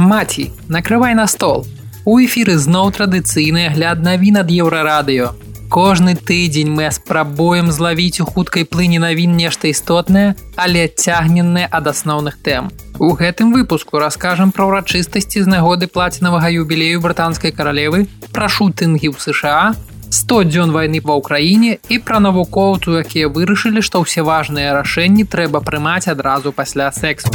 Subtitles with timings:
[0.00, 1.66] Маці, накрывай на стол.
[2.08, 5.36] У эфіры зноў традыцыйны агляд навін ад еўрарадыё.
[5.68, 12.40] Кожны тыдзень мы спрабуем злавіць у хуткай плыні навін нешта істотнае, але цягненнае ад асноўных
[12.40, 12.72] тэм.
[12.98, 19.20] У гэтым выпуску раскажам пра ўрачыстасці з нагоды плацінавага юбілею брытанскай каралевы, пра шутынгі ў
[19.20, 19.76] США,
[20.10, 25.60] 100 дзён вайны ва ўкраіне і пра навукоўцу, якія вырашылі, што ўсе важныя рашэнні трэба
[25.60, 27.30] прымаць адразу пасля сексу.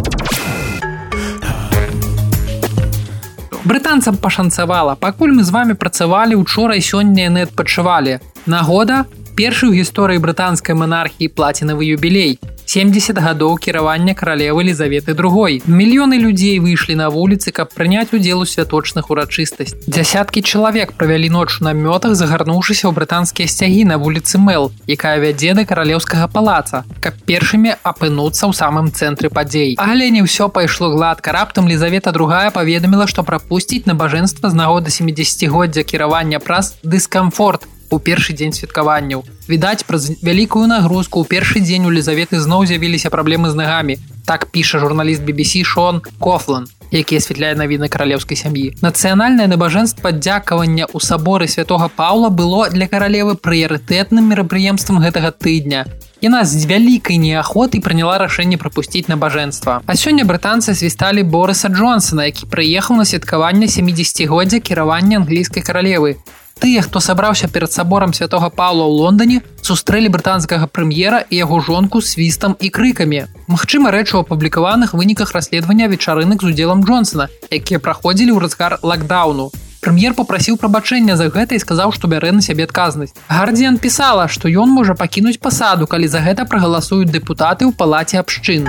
[3.65, 4.95] Брытанцам пашанцавала.
[4.95, 8.19] Пакуль мы з вами працавалі учора і сёння яны адпачывалі.
[8.45, 9.05] Нагода?
[9.35, 15.61] Першы ў гісторыі брытанскай манархіі плацінавы юбілей 70 гадоў кіравання каралевы лізаветы другой.
[15.67, 21.61] Мільёны людзей выйшлі на вуліцы каб прыняць удзел у святочных урачыстасць дзясяткі чалавек правялі ноч
[21.61, 27.13] на мётах загарнуўшыся ў брытанскія сцягі на вуліцы мэл якая вядзе да каралеўскага палаца каб
[27.29, 29.77] першымі апынуцца ў самым цэнтры падзей.
[29.77, 31.31] Але не ўсё пайшло гладка.
[31.31, 38.33] Раптам лізавета другая паведаміла што прапусціць набажэнства з нагоды 70годдзя кіравання праз дыскамфорт у першы
[38.33, 39.23] дзень святкаванняў.
[39.49, 43.95] Відаць, праз вялікую нагрузку ў першы дзень у лізаветы зноў з'явіліся праблемы з нагамі.
[44.25, 48.73] Так піша журналіст BBC Шон Кофлан, які асвятляе навіны каралеўскай сям'і.
[48.81, 55.85] Нацыянальнае набажэнства дзякавання ў саборы святого Паўла было для каралевы прыярытэтным мерапрыемствам гэтага тыдня.
[56.25, 59.85] Яна з вялікай неахотай прыняла рашэнне прапусціць набажэнства.
[59.85, 66.17] А сёння брытанцы свісталі Борыса Джонсона, які прыехаў на святкаванне 70годдзя кіравання англійскай каралевы.
[66.57, 72.01] Тыя, хто сабраўся перад саборам святого Паўла ў Лондоне, сустрэлі брытанскага прэм'ера і яго жонку
[72.01, 73.29] свістам і крыкамі.
[73.45, 79.51] Магчыма, рэч у апублікаваных выніках расследавання вечарынак з удзелам Джонсона, якія праходзілі ў разгар лакдауну.
[79.85, 83.13] Прэм'ер попрасіў прабачэння за гэта і сказаў, што бярэ на сябе адказнасць.
[83.29, 88.65] Гардзіан пісала, што ён можа пакінуць пасаду, калі за гэта прагаласуюць дэпутаты ў палаце абшчын.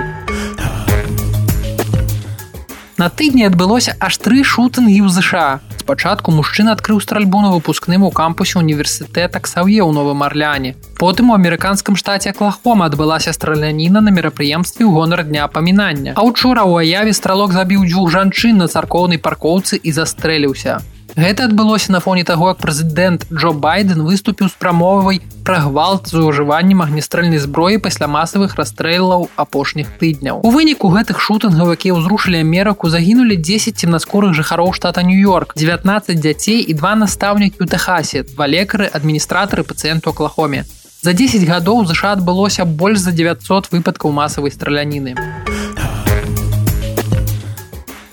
[3.01, 5.47] На тыдні адбылося аж тры шутынгі ў ЗША
[5.87, 11.37] спачатку мужчына адкрыў стральбу на выпускным у кампусе універсітэта ксаўе ў новым арляне потым у
[11.37, 17.15] амерыканскім штаце клахома адбылася страляніна на мерапрыемстве ў гонар дня памінання а учора ў аяве
[17.15, 20.83] стралок забіў дзвюх жанчын на царкоўнай паркоўцы і застрэліўся
[21.17, 26.21] Гэта адбылося на фоне таго, як прэзідэнт Джо Байден выступіў з прамовай пра гвалт з
[26.21, 30.45] ужываннем агнестрэльнай зброі пасля масавых расстрэлаў апошніх тыдняў.
[30.45, 36.61] У выніку гэтых шутынгаў, якія ўзрушылі Амерыку, загінулі 10 цемнаскорых жыхароў штата Нью-Йорк, 19 дзяцей
[36.61, 40.69] і два настаўнікі ў Тэхасе, два лекары, адміністратары пацыенту Аклахоме.
[41.01, 45.17] За 10 гадоў ЗША адбылося больш за 900 выпадкаў масавай страляніны.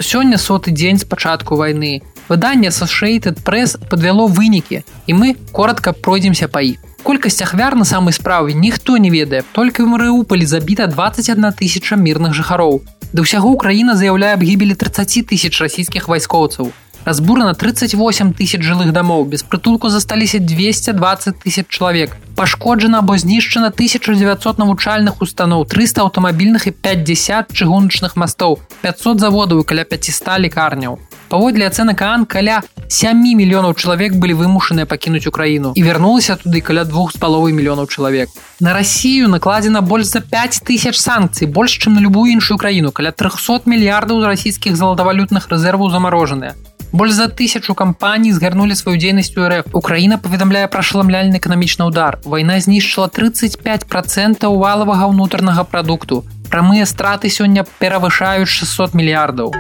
[0.00, 6.48] Сёння соты дзень з пачатку вайны выданне Associated Press подвяло вынікі і мы коротко пройдземся
[6.48, 6.78] па іх.
[7.04, 12.32] Колькасць ахвяр на самай справе ніхто не ведае, толькі ў Марыуполі забіта 21 тысяча мірных
[12.32, 12.80] жыхароў.
[13.12, 16.72] Да ўсяго Украіна заяўляе аб гібелі 30 тысяч расійскіх вайскоўцаў.
[17.04, 22.16] Разбурана 38 тысяч жылых дамоў, без прытулку засталіся 220 тысяч чалавек.
[22.34, 29.64] Пашкоджана або знішчана 1900 навучальных устаноў, 300 аўтамабільных і 50 чыгуначных мастоў, 500 заводаў і
[29.64, 30.98] каля 500 лекарняў.
[31.28, 36.84] Паводле ацэнак Ан каля 7 мільёнаў чалавек былі вымушаныя пакінуць Украіну і вярнулася туды каля
[36.84, 38.28] двух з паловай мільёнаў чалавек.
[38.60, 43.10] На Расію накладзена больш за 5 тысяч санкцый, больш чым на любую іншую краіну, каля
[43.10, 46.54] 300 мільярдаў расійскіх залатавалютных рэзерваў замарожаныя.
[46.94, 49.74] Больш за тысячу кампаній згарнулі сваю дзейнасць у РФ.
[49.74, 52.22] Украіна паведамляе пра шаламляльны эканамічны ўдар.
[52.22, 56.22] Вайна знішчыла 35 процентаў валавага ўнутранага прадукту.
[56.54, 59.50] Прамыя страты сёння перавышаюць 600 мільярдаў.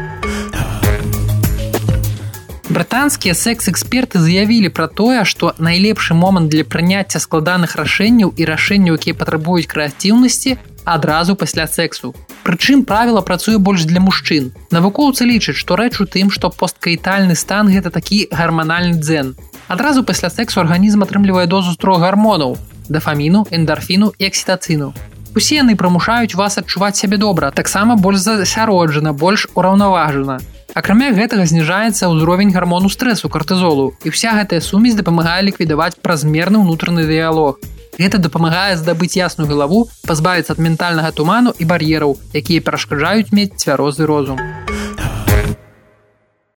[2.70, 9.18] Брытанскія секс-эксперты заявілі пра тое, што найлепшы момант для прыняцця складаных рашэнняў і рашэнняў, якія
[9.18, 12.14] патрабуюць крэатыўнасці адразу пасля сексу.
[12.44, 14.52] Прычым правіла працуе больш для мужчын.
[14.70, 19.34] Навукоўцы лічаць, што рэч у тым, што посткаітальны стан гэта такі гарманальны дзен.
[19.68, 22.58] Адразу пасля сексу арганізм атрымлівае дозу строг гармонаў,
[22.88, 24.92] дафаміну, эндарфіну і аксітацыну.
[25.34, 30.38] Усе яны прымушаюць вас адчуваць сябе добра, таксама больш засяроджана, больш ураўнаважана.
[30.74, 37.06] Акрамя гэтага зніжаецца ўзровень гармону стрэсу картызолу і вся гэтая сумесь дапамагае ліквідаваць празмерны ўнутраны
[37.06, 37.58] дыялог.
[37.98, 44.06] Гэта дапамагае здабыць ясную галаву, пазбавіцца ад ментальнага туману і бар'ераў, якія перашкаджаюць мець цвярозы
[44.10, 44.40] розум.